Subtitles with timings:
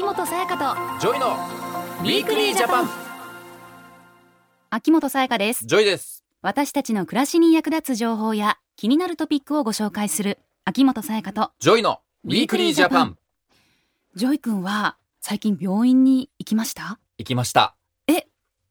[0.00, 2.88] 秋元才加と JOYの Weekly Japan。
[4.70, 5.66] 秋元才加です。
[5.66, 6.24] JOYです。
[6.40, 13.18] 私たちの暮らしに役立つ情報や気になるトピックをご紹介する秋元才加と JOYの Weekly Japan。
[14.14, 16.98] JOY君は最近病院に行きました？
[17.18, 17.76] 行きました。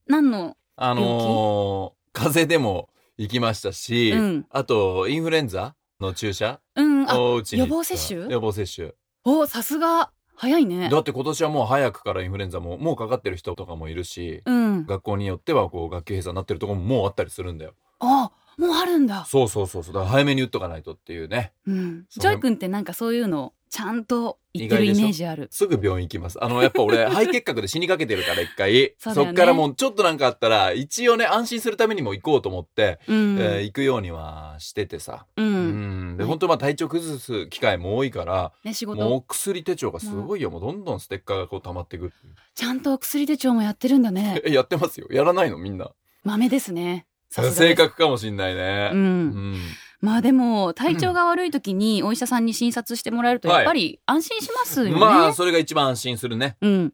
[0.08, 2.90] 何のあのー、風邪でも
[3.20, 4.46] 行きましたし、うん。
[4.50, 7.08] あとインフルエンザの注射うん。
[7.08, 8.28] あ予防接種？
[8.32, 8.94] 予防接種。
[9.26, 10.10] おさすが
[10.40, 10.88] 早いね。
[10.88, 14.86] だって今年はもう早くからインフルエンザももうかかってる人とかもいるし、うん。
[14.86, 17.74] 学校によってはこう学級閉鎖になってるところももうあったりするんだよ。
[18.00, 19.26] あもうあるんだ。
[19.26, 19.94] そうそうそうそう。
[19.94, 21.52] だから早めに打っとかないとっていうね。
[21.68, 22.06] うん。
[22.10, 26.44] JOY君ってなんかそういうのちゃんと行ってるイメージあるすぐ病院行きます。
[26.44, 28.96] あの、やっぱ俺、 肺結核で死にかけてるから一回。
[28.98, 35.28] それっからもうちょっとなんかあったら、一応ね、安心するためにも行こうと思って、うん、えー行くようにはしててさ。
[35.38, 36.18] ううんん。
[36.18, 40.50] で、はい本当まあ体調崩す機会も多いから、ね仕もう薬手帳がすごいよ。
[40.50, 42.12] もうどんどんステッカーがこう溜まっていく。
[42.56, 45.08] ちゃんとお薬手帳もやってるんだね え、やってますよ。
[45.12, 45.58] やらないの？
[45.60, 45.92] みんな。
[46.24, 48.90] 豆ですねさすがです正確かもしんないね。
[48.94, 49.62] ううんん。
[50.02, 54.92] まあでも体調が悪い時にお医者さんに診察してもらえるとやっぱり安心しますよね。
[54.92, 56.56] まあ、それが一番安心するね。
[56.62, 56.94] うん、うん。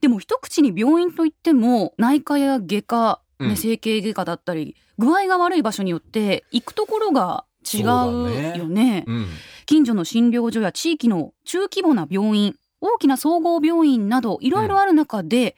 [0.00, 9.26] でも一口に病院といっても内科や外科、ねうん整形外科だったり具合が悪い場所によって行くところが違うそうだねよねうん。
[9.66, 15.56] 近所の診療所や地域の中規模な病院大きな総合病院などいろいろある中で、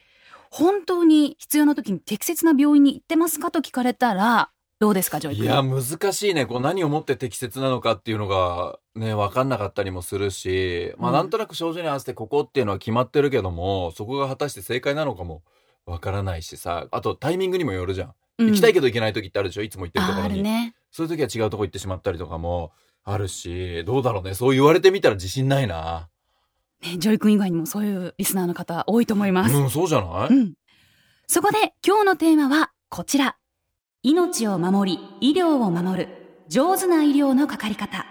[0.49, 5.45] 本当に必要な時に適切な病院に行ってますかと聞かれたらどうですか JOY君？
[5.45, 6.45] いや、難しいね。
[6.45, 15.43] こう何をもって適切なのかっていうのがね、わかんなかったりもするし、まあうんなんとなく症状に合わせてここっていうのは決まってるけども、そこが果たして正解なのかも
[15.85, 18.13] わからないしさ、あとタイミングにもよるじゃん。
[18.45, 19.63] 行きたいけど行けない時ってあるでしょ？
[19.63, 20.33] いつも行ってるとこあるのに。
[20.35, 22.71] あるねそういう時は違うとこ行ってしまったりとかも
[23.03, 24.33] あるし、どうだろうね。
[24.33, 26.07] そう言われてみたら自信ないな。
[26.81, 29.55] ねジョイ君以外にもそういうリスナーの方多いと思います。
[29.55, 30.53] うん、そうじゃない、うん。
[31.27, 33.35] そこで今日のテーマはこちら。
[34.01, 36.09] 命を守り、医療を守る、
[36.47, 38.05] 上手な医療のかかり方。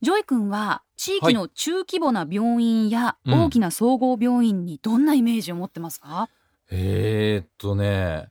[0.00, 3.42] JOY君は地域の中規模な病院やうん。
[3.42, 6.30] 大きな総合病院にどんなイメージを持ってますか、
[6.70, 8.30] えー、っとね、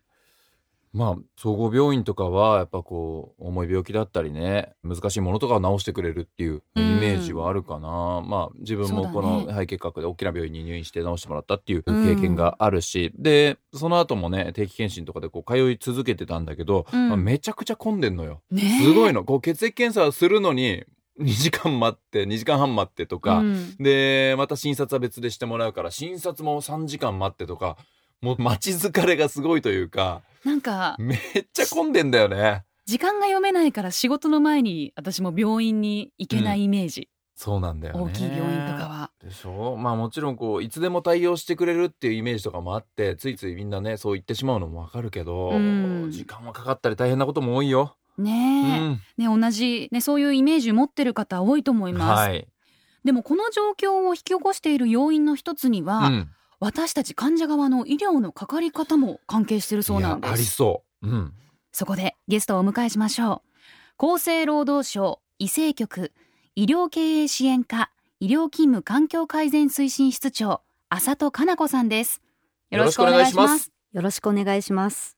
[0.91, 8.23] まあ、総合病院とかは、やっぱこう、重い病気だったりね、難しいものとかを治してくれるっていうイメージはあるかな。
[8.25, 17.09] まあ、自分もこの肺結核で大きな病院に入院して治してもらったっていう経験があるし、で、その後もね、定期検診とかでこう、通い続けてたんだけど、うん。
[17.09, 18.41] まあめちゃくちゃ混んでんのよ。
[18.49, 18.83] ねえ。
[18.83, 19.23] すごいの。
[19.23, 20.85] こう、血液検査をするのに、
[21.19, 23.75] 2時間待って、2時間半待ってとか、うん。
[23.77, 27.77] で、また診察は別でしてもらうから、診察も3時間待ってとか、
[28.21, 31.19] もう待ち疲れがすごいというか、なんかめっ
[31.51, 32.63] ちゃ混んでんだよね。
[32.85, 38.01] 時間が読めないから仕事の前に私も病院に行けないイメージ、そうなんだよね。
[38.01, 39.11] 大きい病院とかは。
[39.23, 39.77] でしょ？
[39.77, 47.95] まあもちろんこう、いつでも対応してくれるっていうイメージとかもあって、ついついみんなね、そう言ってしまうのもわかるけど、うん時間はかかったり大変なことも多いよ。
[48.17, 49.01] うねえ、ん。
[49.17, 52.27] ね同じ、ね、そういうイメージ持ってる方多いと思います。
[52.27, 52.47] はい。
[53.03, 56.29] でもこの状況を引き起こしている要因の一つには、うん。
[56.59, 61.07] 私たち患者側の医療のかかり方も関係しているそうなんでいやありすそう。
[61.07, 61.33] うん。
[61.71, 63.43] そこでゲストをお迎えしましょ
[63.99, 66.11] う厚生労働省医政局
[66.55, 72.21] 医療経営支援課医療勤務環境改善推進室長浅戸かな子さんです
[72.71, 75.15] よろしくお願いしますよろしくお願いします。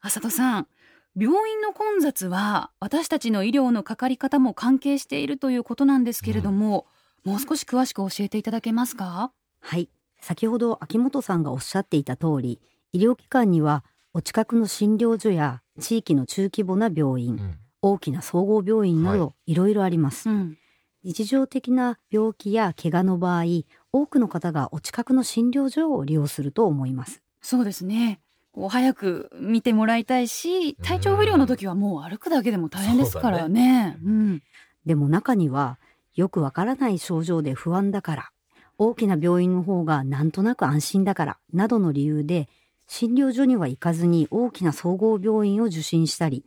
[0.00, 0.68] 浅戸さん
[1.16, 6.86] 病院の混雑は私たちの医療のかかり方も関係しているということなんですけれども、
[7.24, 9.30] もう少し詳しく教えていただけますか？
[9.60, 9.88] はい。
[10.24, 12.58] 先ほど秋元さんがおっしゃっていた通り、
[12.92, 20.30] 医療機関にはお近くの診療所や地域の中規模な病院、うん大きな総合病院などいろいろあります。
[20.30, 20.56] うん
[21.02, 23.44] 日常的な病気や怪我の場合、
[23.92, 27.20] 多くの方がお近くの診療所を利用すると思います。
[27.42, 28.20] そうですね。
[28.52, 33.98] こう早く見てもらいたいし、体調不良の時はもう歩くだけでも大変ですからね。
[34.02, 34.42] うん。
[34.86, 35.78] でも中には、
[36.14, 38.30] よくわからない症状で不安だから、
[38.78, 42.48] 大きな病院の方がなんとなく安心だから、などの理由で、
[42.86, 46.44] 診療所には行かずに大きな総合病院を受診したり、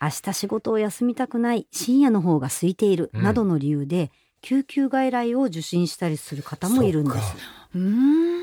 [0.00, 4.10] 明日仕事を休みたくない、深夜の方が空いている、うんなどの理由で、
[4.42, 7.36] 救急外来を受診したりする方もいるんですそっ。
[7.74, 8.40] うーん。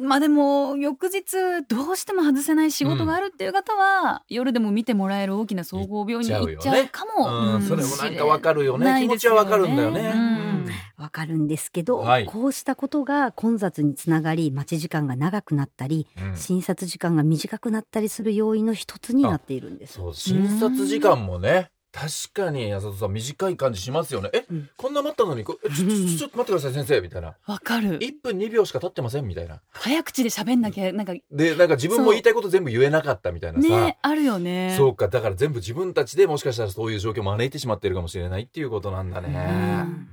[0.00, 1.22] まあでも翌日
[1.68, 7.54] どうしても外せない仕事があるっていう方は、夜でも見てもらえる大きな総合病院に行っちゃうかも。
[7.54, 10.41] うん、それもなんかわかるよね気持ちはわかるんだよね。
[10.62, 11.02] うん。
[11.02, 12.26] わかるんですけど、はい。
[12.26, 16.36] こうしたことが混雑につながり、待ち時間が長くなったり、うん。
[16.36, 19.94] 診察時間が短くなったりする要因の一つになっているんです。
[19.94, 24.30] そう、診察時間もね、確かに安里さん短い感じしますよね。
[24.32, 24.70] え、うん。
[24.78, 25.68] こんな待ったのにちょちょ
[26.18, 27.00] ちょっと待ってください先生。
[27.02, 27.36] みたいな。
[27.46, 27.98] わかる。
[27.98, 29.60] 1分2秒しか経ってませんみたいな。
[29.72, 34.74] 早口で喋んなきゃなんかでなんか自分も言いたいこと全部言えなかったみたいなさ、ねあるよね。
[34.78, 39.84] そうかだから全部自分たちでもしかしたらそういう状況を招いてしまっているかもしれないっていうことなんだね。
[39.86, 40.08] うん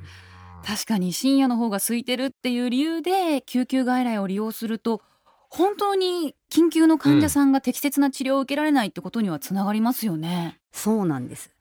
[0.65, 5.01] 確かに深夜の方が空いてるっていう理由で救急外来を利用すると
[5.49, 10.59] 本当に緊急の患者さんが適切な治療を受けられないってことにはつながりますよね。
[10.71, 11.51] そうなんです。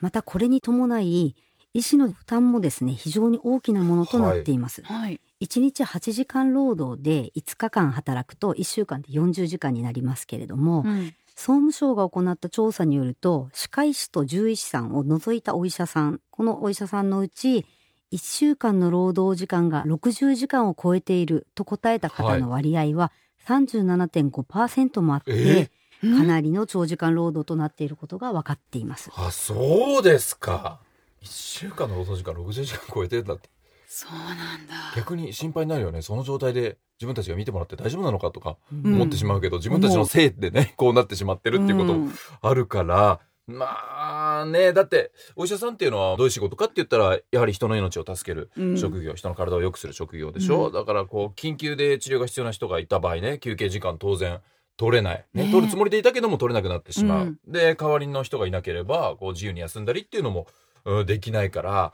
[0.00, 1.36] またこれに伴い、
[1.72, 4.82] 医師の負担もですね、非常に大きなものとなっています。
[4.82, 5.20] はい。
[5.40, 17.66] 1日8時間労働で5日間働くと1週間で40時間になりますけれども、うん総務省が行った調査によると歯科医師と獣医師さんを除いたお医者さんこのお医者さんのうち
[18.12, 23.12] 1週間の労働時間が60時間を超えていると答えた方の割合は
[23.46, 25.70] 37.5%もあって、え
[26.02, 29.10] かなりの長時間労働となっていることが分かっています。
[29.16, 30.80] あそうですか。
[31.22, 33.48] 1週間の労働時間60時間超えてるんだって
[33.88, 34.74] そうなんだ。
[34.94, 42.10] 逆に心配になるよねその状態で自分たちが見てもらって大丈夫なのかとかうん思ってしまうけど、自分たちのせいでねこうなってしまってるっていうことも
[42.42, 48.78] あるから、まあねだってお医者さんっていうのはどういう仕事かって言ったらやはり人の命を助けるうん。
[48.78, 50.72] 職業、人の体を良くする職業でしょ、うん。
[50.72, 54.40] だからこう緊急で治療が必要な人がいた場合ね休憩時間当然
[54.76, 57.38] 取れない、ね取るつもりでいたけども取れなくなってしまう、うん。
[57.46, 60.46] で代わりの人がいなければこう自由に休んだりっていうのも、
[60.84, 61.92] うんできないから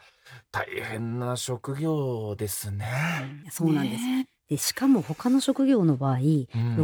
[0.51, 2.87] 大変な職業ですね。
[3.51, 4.05] そうなんです。
[4.05, 4.29] ね。
[4.49, 6.23] でしかも他の職業の場合、うん。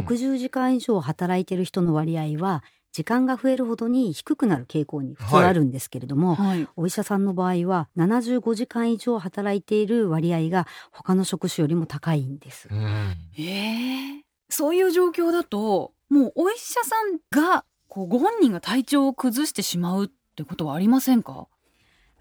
[0.07, 6.67] 60時間以上働いている人の割合は時間が増えるほどに低くなる傾向に普通あるんですけれども、はい。
[6.75, 12.67] お医者さんの場合は75時間以上働いている割合が他の職種よりも高いんです。
[12.71, 21.47] うんええそういう状況だともうお医者さんがこうご本人が体調を崩してしまうってことはありませんか？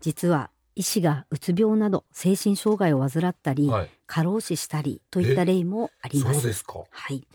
[0.00, 6.41] 実は医師がうつ病など精神障害を患ったり、はい、過労死したりといった例もあります。
[6.41, 6.85] そうですか。
[6.91, 7.26] はい。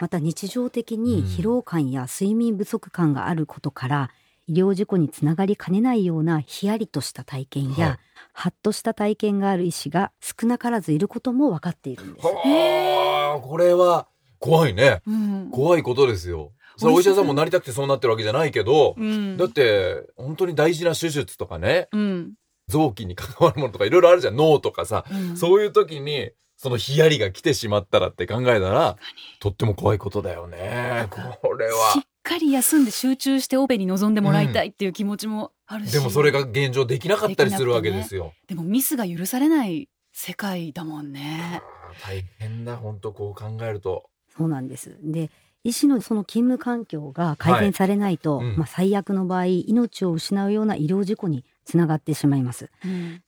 [0.00, 4.10] また日常的に疲労感や睡眠不足感があることから、
[4.46, 7.98] 医療事故につながりかねないようなヒヤリとした体験や、はい
[8.32, 12.26] ハッとした体験がある医師が少なからずいることも分かっているんです。
[12.26, 14.06] はあ、これは
[14.38, 15.02] 怖いね。
[15.06, 15.50] うん。
[15.50, 16.52] 怖いことですよ。
[16.76, 19.36] それお医者さんもなりたくてそうなってるわけじゃないけど、うん。
[19.36, 22.32] だって本当に大事な手術とかね、うん。
[22.68, 25.04] 臓器に関わるものとかいろいろあるじゃん、脳とかさ。
[25.10, 26.30] うんそういう時に、
[26.62, 28.98] そのヒヤリが来てしまったらって考えたら、
[29.38, 31.06] とっても怖いことだよね。
[31.08, 32.04] これしっは。
[32.22, 38.34] かり休んで集中してオペに臨んでもらいたいっていう気持ちもあるし、でもそれが現状できなかったりするわけですよ。
[38.46, 41.62] でもミスが許されない世界だもんね。
[42.06, 44.10] 大変だ、本当こう考えると。
[44.36, 44.98] そうなんです。
[45.02, 45.30] で、
[45.64, 52.70] 医師のその勤務環境が改善されないと、はいうんまあ最悪の場合、命を失うような医療事故につながってしまいます。
[52.84, 53.22] うん。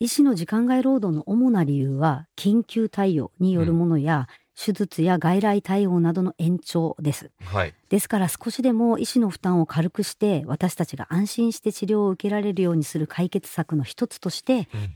[0.00, 7.30] 医師の時間外労働の主な理由は緊急対応によるものや、手術や外来対応などの延長です。
[7.44, 7.74] はい。
[7.88, 14.90] ですから少しでも医師の負担を軽くして私たちが安心して治療を受けられるようにする解決策の一つとしてうん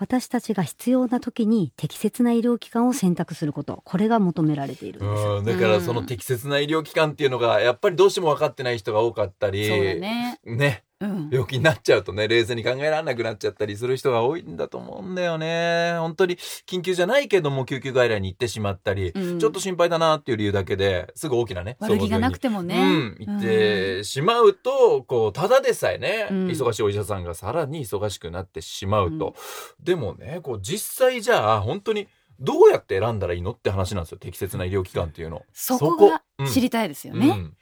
[0.00, 5.26] 私たちが必要な時に適切な医療機関を選択することこれが求められているんです。
[5.26, 10.38] うん、だからその適切な医療機関っていうのがやっぱりどうしても分かってない人が多かったりそうだね。
[10.44, 11.30] ねうん。
[11.30, 22.80] 病気になっちゃうとね冷静に考えられなくなっちゃったりする人が多いんだと思うんだよね本当に緊急じゃないけども救急外来に行ってしまったり、うんちょっと心配だなっていう理由だけですぐ大きなね悪気がなくてもね。
[23.18, 29.34] うん、行ってしまうと、こう、ただでさえね、うん忙しいお医者さんがさらに忙しくなってしまうと。
[29.82, 32.08] でもね、こう、実際じゃあ、本当に、
[32.40, 34.18] どうやって選んだらいいのって話なんですよ。
[34.18, 35.42] 適切な医療機関っていうの。
[35.52, 37.28] そこがうん知りたいですよね。
[37.28, 37.56] うん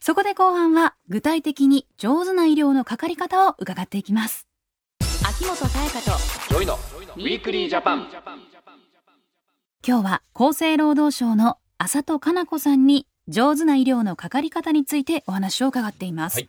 [0.00, 4.46] そこで後半は具体的に上手な医療のかかり方を伺っていきます。
[5.28, 8.08] 秋元才加と JOYの、 Weekly Japan。
[9.86, 16.38] 今日は厚生労働省の浅戸かな子さんに上手な医療のかかり方についてお話を伺っています。
[16.38, 16.48] はい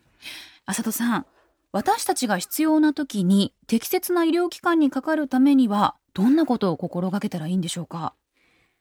[0.65, 1.25] 浅戸さん、
[1.71, 8.13] 私たちが必要な時に適切な医療機関にかかるためにはどんなことを心がけたらいいんでしょうか？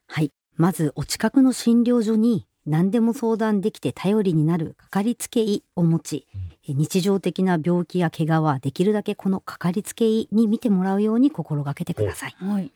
[0.07, 0.33] はい。
[0.57, 6.27] まずお近くの診療所に何でも相談できて頼りになるかかりつけ医を持ち、
[6.67, 12.37] 日常的な病気や怪我はできるだけこのかかりつけ医に見てもらうように心がけてください。
[12.39, 12.71] はい。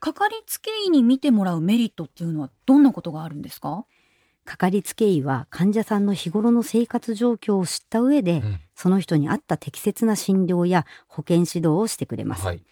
[0.00, 3.84] かかりつけ医に見てもらうメリットっていうのはどんなことがあるんですか？
[4.44, 12.46] かかりつけ医は患者さんの日頃の生活状況を知った上で、うんその人に合った適切な診療や保健指導をしてくれます。
[12.46, 12.64] はい。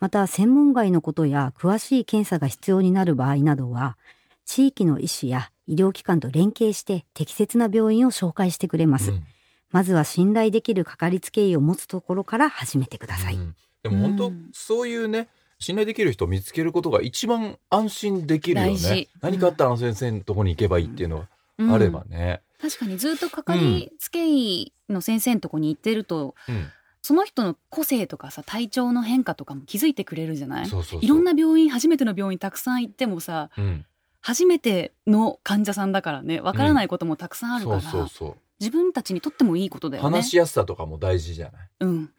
[0.00, 3.98] また専門外のことや詳しい検査が必要になる場合などは
[4.46, 9.12] 地域の医師や医療機関と連携して適切な病院を紹介してくれます。
[9.12, 9.24] うん。
[9.70, 13.34] まずは信頼できるかかりつけ医を持つところから始めてください。
[13.36, 13.54] うん。
[13.82, 14.48] でも本当、うん。
[14.52, 19.08] そういうね信頼できる人を見つけることが一番安心できるよね。
[19.20, 21.26] 何かあったらあの先生のところに行けばいいっていうの
[21.58, 21.68] うん。
[21.68, 26.66] があればね、確かにずっとかかりつけ医の先生のとこに行ってると、うん。
[27.02, 30.66] その人の個性とかさ体調の変化とかも気づいてくれるじゃない？
[30.66, 31.00] そうそうそう。
[31.00, 33.86] いろんな病院初めての病院たくさん行ってもさうん、
[34.28, 38.36] 初めての患者さんだからねわからないこともたくさんあるから、そうそうそう。
[38.60, 40.10] 自分たちにとってもいいことだよね。
[40.10, 41.90] 話しやすさとかも大事じゃない、うん。
[41.90, 42.10] うん、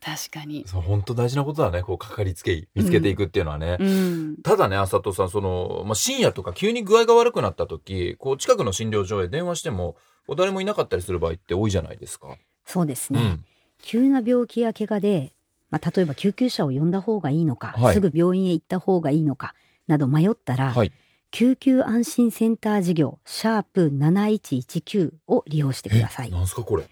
[0.00, 0.62] 確かに。
[0.64, 4.36] そう本当大事なことだねこうかかりつけ医見つけていくっていうのはね、うん。
[4.44, 9.96] ただね、あさとさん、その、まあ、深夜とか急に具合が悪くなった時、こう、近くの診療所へ電話しても、
[10.36, 12.28] 誰もいなかったりする場合って多いじゃないですか。
[12.64, 13.20] そうですね。
[13.20, 13.44] うん。
[13.82, 15.32] 急な病気や怪我で、
[15.70, 17.94] まあ、例えば救急車を呼んだ方がいいのか、はい。
[17.94, 19.54] すぐ病院へ行った方がいいのか
[19.88, 20.92] など迷ったら、はい。
[21.36, 26.30] 救急安心センター事業シャープ7119を利用してください。
[26.30, 26.84] なんすか、これ？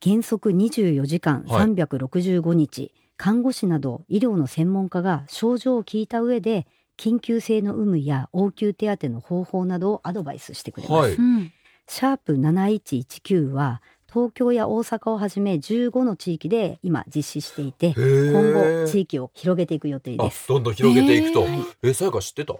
[0.00, 11.00] 原則24時間はい365日、看護師など医療の専門家が症状を聞いた上で緊急性の有無や応急手当の方法などをアドバイスしてくれます。
[11.00, 11.52] はいうん
[11.86, 13.82] シャープ7119は
[14.14, 20.46] 東京や大阪をはじめ15の地域で今実施していて今後地域を広げていく予定あで、す。
[20.46, 21.44] どんどん広げていくと。
[21.82, 22.54] え、さやか知ってた？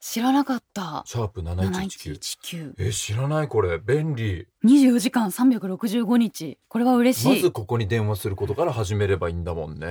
[0.00, 2.20] 知らなかったシャープ7119。
[2.20, 3.78] 7119え、知らないこれ。
[3.78, 4.46] 便利。
[4.64, 9.86] 24時間365日これは嬉しいまずここに電話することから始めればいいんだもんね。
[9.88, 9.90] う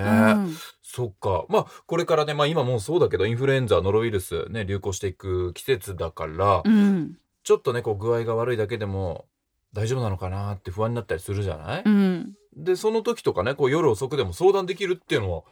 [0.50, 1.46] んそっか。
[1.50, 9.26] まあ、これからね、まあ今もうそうだけど、インフルエンザ、ノロウイルスね、流行していく季節だから、うんちょっとね、こう具合が悪いだけでも、
[9.74, 15.44] 大丈夫なのかなって不安になったりするじゃない、うんで、その時とかね、こう夜遅くでも相談できるっていうのは、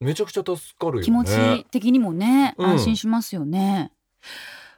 [0.00, 1.02] めちゃくちゃ助かるよね。
[1.02, 3.92] 気持ち的にもね、うん安心しますよね。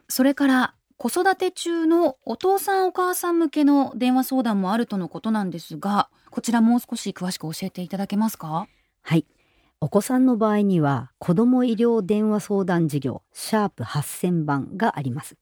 [0.08, 8.66] それから子育て中のお父さんお母さん向けの電話相談もあるとのことなんですが、こちらもう少し詳しく教えていただけますか？
[9.02, 9.24] はい。
[9.80, 15.36] お子さんの場合には子ども医療電話相談事業シャープ8000番があります。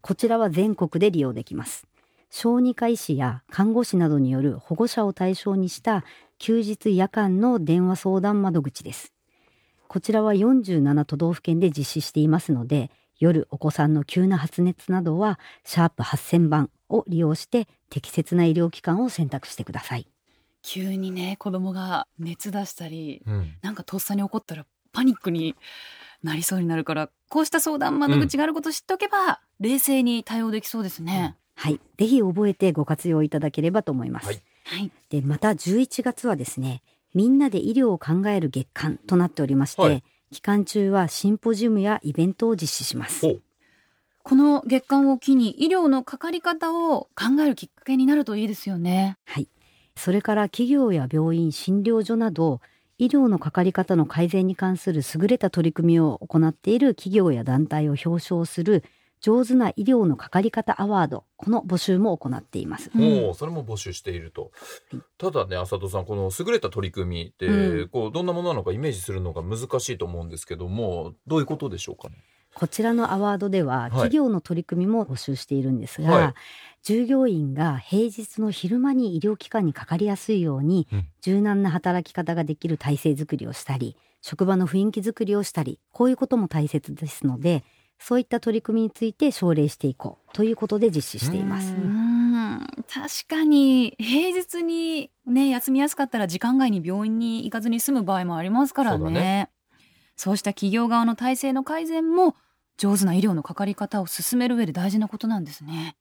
[0.00, 1.88] こちらは全国で利用できます。
[2.30, 6.04] 小児科医師や看護師などによる保護者を対象にした
[6.38, 9.12] 休日夜間の電話相談窓口です。
[9.88, 20.06] こちらは47都道府県で実施していますので、夜お子さんの急な発熱などはシャープ8000番を利用して適切な医療機関を選択してください。
[20.62, 23.54] 急にね、子供が熱出したり、うん。
[23.62, 25.56] なんかとっさに起こったらパニックに
[26.22, 31.36] なりそうになるから、こうした相談窓口があることを知っておけば、冷静に対応できそうですね。
[31.60, 31.78] はい。
[31.98, 34.26] ぜひ覚えてご活用いただければと思います。
[34.26, 34.90] はいはい。
[35.10, 40.02] で、また11月はですね、みんなで医療を考える月間となっておりまして、はい
[40.32, 43.40] 期間中はシンポジウムやイベントを実施します。
[44.22, 49.16] この月間を機に医療のかかり方を考えるきっかけになるといいですよね。
[49.24, 49.48] はい。
[49.96, 52.60] それから企業や病院、診療所など、
[52.98, 58.84] 医療のかかり方の改善に関する優れた取り組みを行っている企業や団体を表彰する
[59.20, 62.90] 上手な医療のかかり方アワード、この募集も行っています。
[62.94, 63.00] うん。
[63.00, 64.50] もうそれも募集していると、
[64.90, 65.00] はい。
[65.18, 67.88] ただね浅戸さんこの優れた取り組みって、うん。
[67.88, 72.16] こうどんなものなのかイメージするのが難しいと思うんですけどもどういうことでしょうかね？
[72.54, 73.90] こちらのアワードではい。
[73.90, 76.34] 企業の取り組みも募集しているんですが、はい。
[76.82, 81.06] 従業員が平日の昼間に医療機関にかかりやすいように、うん。
[81.20, 87.62] 柔軟な働き方ができる体制づくりをしたり職場の雰囲気づくりをしたりこういうことも大切ですので
[88.00, 91.72] そういった取り組みについて奨励していこうということで実施しています。
[91.72, 91.76] う。
[91.76, 92.66] うん。
[92.92, 98.96] 確かに平日にね休みやすかったら時間外に病院に行かずに済む場合もありますからね。
[98.98, 99.50] そうだね。
[100.16, 102.36] そうした企業側の体制の改善も
[102.78, 105.96] 上手な医療のかかり方を進める上で大事なことなんですね、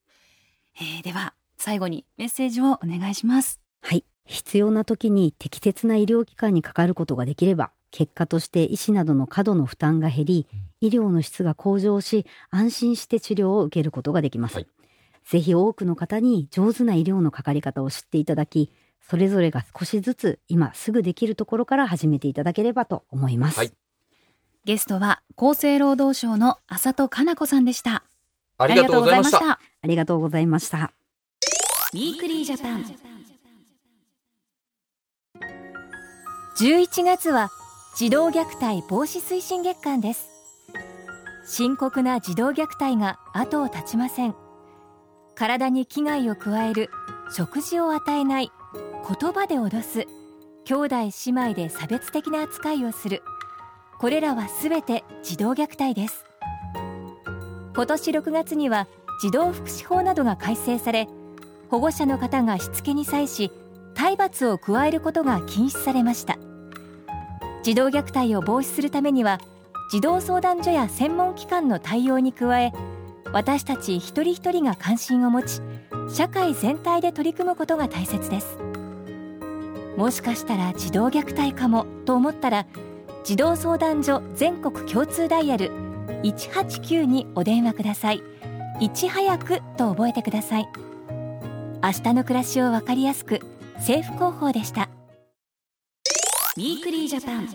[0.76, 3.60] えーでは最後にメッセージをお願いします。
[3.82, 4.06] はい。
[4.26, 10.48] 必要な時に適切な医療機関にかかることができれば、結果として医師などの過度の負担が減り、
[10.82, 14.56] 医療の質が向上し、安心して治療を受けることができます。
[14.56, 14.68] はい
[15.30, 23.60] ぜひ多くの方に上手な医療のかかり方を知っていただき、それぞれが少しずつ今すぐできるところから始めていただければと思います。
[23.60, 23.72] はい
[24.66, 28.04] ゲストは厚生労働省の浅戸かな子さんでした
[28.58, 30.92] ありがとうございましたあありがとうございました。
[31.94, 32.84] Weekly Japan
[36.60, 37.50] 11月は
[37.96, 40.30] 児童虐待防止推進月間です。
[41.46, 44.36] 深刻な児童虐待が後を絶ちません。
[45.36, 46.90] 体に危害を加える
[47.36, 48.52] 食事を与えない
[49.20, 50.06] 言葉で脅す。
[50.66, 53.22] 兄弟姉妹で差別的な扱いをする。
[54.00, 56.26] これらはすべて児童虐待です。
[57.76, 58.88] 今年6月には
[59.22, 61.08] 児童福祉法などが改正され
[61.70, 63.52] 保護者の方がしつけに際し
[63.94, 66.39] 体罰を加えることが禁止されました。
[67.64, 69.40] 児童虐待を防止するためには
[69.92, 72.72] 児童相談所や専門機関の対応に加え
[73.32, 75.62] 私たち一人一人が関心を持ち
[76.10, 78.58] 社会全体で取り組むことが大切です。
[79.98, 82.66] もしかしたら児童虐待かもと思ったら
[83.24, 85.72] 児童相談所全国共通ダイヤル
[86.24, 88.24] 189にお電話ください。
[88.80, 90.70] いち早くと覚えてください。
[91.84, 93.40] 明日の暮らしをわかりやすく
[93.76, 94.90] 政府広報でした。
[96.60, 97.48] Weekly Japan。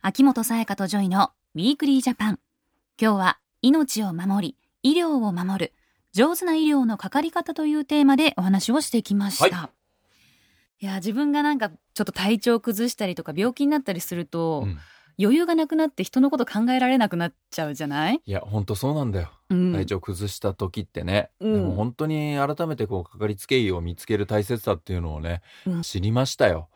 [0.00, 2.38] 秋元才加と JOY の Weekly Japan。
[3.02, 5.72] 今日は命を守り医療を守る
[6.12, 9.70] 上手な医療のかかり方というテーマでお話をしてきました、は
[10.80, 10.84] い。
[10.84, 14.78] いや自分がなんかちょっと体調崩したりとか病気になったりすると、うん。
[15.20, 19.32] 余裕がなくなって人のこと考えられなくなっちゃうじゃない、いや本当そうなんだよ。
[19.50, 19.72] うん。
[19.72, 21.54] 体調崩した時ってね、うん。
[21.54, 25.82] でも本当に改めてこうかかりつけ医を見つける大切さっていうのをね、うん。
[25.82, 26.68] 知りましたよ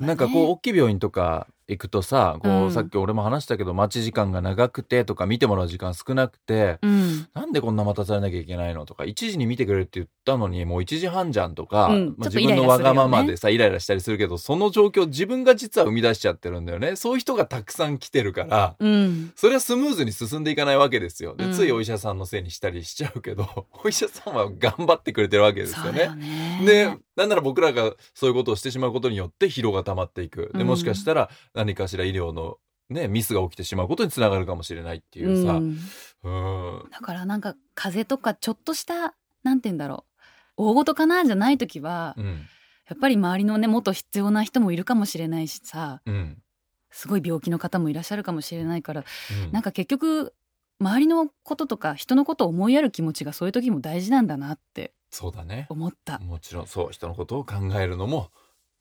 [0.00, 2.72] なんかこう大きい病院とか行くとさこう、うん。
[2.72, 7.28] さっき俺も話したけど待ち時間が長くてとか見てもらう時間少なくて、うん。
[7.34, 16.96] なんでこんな待たされなきゃいけないのとか1時に見てくれるって言ったのにもう1時半じゃんとか、まあ、うん自分のわがままでさイライラしたりするけどその状況自分が実は生み出しちゃってるんだよね。
[16.96, 19.32] そういう人がたくさん来てるからうん。
[19.36, 21.52] それはスムーズに進んでいかないわけですよでうん。
[21.52, 26.02] ついお医者さんのせいにしたりしちゃうけど、 お医者さんは頑張ってくれてるわけですよね。
[26.04, 26.14] よ。
[26.14, 26.60] ね。
[26.64, 30.50] でなんなら僕らがそういうことをしてしまうことによって疲労が溜まっていく。
[30.54, 30.66] でうん。
[30.66, 31.30] もしかしたら
[31.64, 32.58] 何かしら医療の、
[32.90, 35.78] ね、ミスが起きてしまうことにつながるかもしれないっていうさ、うん。
[36.24, 36.30] う
[36.86, 36.90] ん。
[36.90, 40.04] だからなんか風邪とかちょっとしたなんて言うんだろ
[40.56, 40.64] う。
[40.64, 42.46] 大事かなじゃない時は、うん。
[42.88, 46.02] やっぱり周りのねもっと必要な人もいるかもしれないしさ。
[46.04, 46.42] うん。
[46.90, 49.04] すごい病気の方もいらっしゃるかもしれないから、
[49.46, 49.52] うん。
[49.52, 50.34] なんか結局
[50.78, 55.66] 周りのこととか人のことを思いやる気持ちがそういう時も大事なんだなってそうだね。
[55.70, 56.18] 思った。
[56.18, 58.30] もちろんそう人のことを考えるのも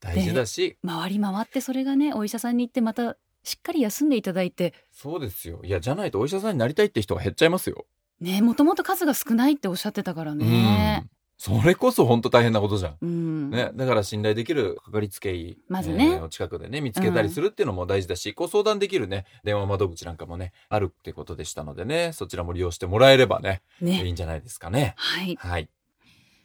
[0.02, 0.78] 大事だし。
[0.86, 4.74] 回り回ってそれがねお医者さんに行ってまたしっかり休んでいただいて。
[4.92, 5.62] そうですよ。
[5.64, 7.86] いやじゃないとお医者さんになりたいって人が減っちゃいますよ。
[8.20, 11.06] ねもともと数が少ないっておっしゃってたからね。
[11.06, 11.10] うん。
[11.38, 12.98] それこそ本当大変なことじゃん。
[13.02, 16.20] うん、ね、だから信頼できるかかりつけ医、まずね。
[16.20, 24.94] ー近くでね見つけたりするっていうのも大事だし、ご相談できるね電話窓口なんかもねあるってことでしたのでねそちらも利用してもらえればねいねいんじゃないですかね。
[24.98, 25.36] はい。
[25.40, 25.68] はい、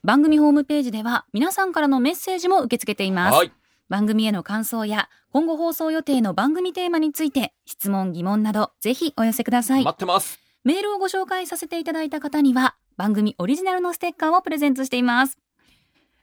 [0.07, 3.35] 番組ホームページでは皆さんからのメッセージも受け付けています。
[3.35, 3.51] はい、
[3.89, 9.85] 番組への感想や今後放送予定の番組テーマについて質問疑問などぜひお寄せください。
[9.85, 10.39] 待ってます。
[10.63, 15.39] メールをご紹介させていただいた方には番組オリジナルのステッカーをプレゼントしています。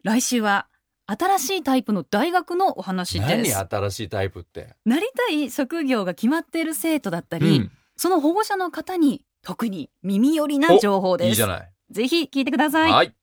[0.03, 0.67] 来週は
[1.05, 4.77] 新しいタイプの大学のお話で何す新しいタイプって？
[4.85, 11.29] なりたい職業が決まっている生徒だったり、うん、その保護者の方に特に耳寄りな情報です。
[11.31, 11.69] いいじゃない。
[11.91, 13.13] ぜひ聞いてください、はい、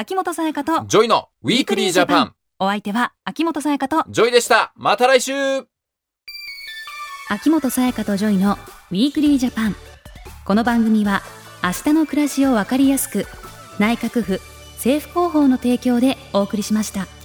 [0.00, 2.34] 秋元才加と JOY の Weekly Japan。
[2.60, 4.72] お相手は秋元才加と JOY でした。
[4.76, 5.32] また来週。
[7.28, 8.52] 秋元才加と JOY の
[8.92, 9.74] Weekly Japan
[10.44, 11.22] この番組は
[11.64, 13.26] 明日の暮らしをわかりやすく
[13.80, 14.40] 内閣府
[14.76, 17.17] 政府広報の提供でお送りしました。